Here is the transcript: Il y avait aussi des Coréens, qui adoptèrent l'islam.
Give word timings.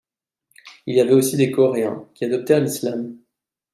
Il 0.87 0.95
y 0.95 0.99
avait 0.99 1.13
aussi 1.13 1.37
des 1.37 1.51
Coréens, 1.51 2.09
qui 2.15 2.25
adoptèrent 2.25 2.61
l'islam. 2.61 3.19